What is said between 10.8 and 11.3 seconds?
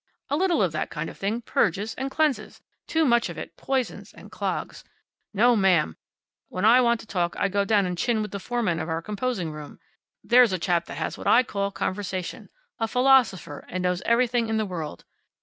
that has what